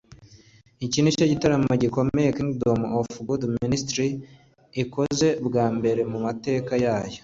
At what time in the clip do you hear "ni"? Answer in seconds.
1.01-1.15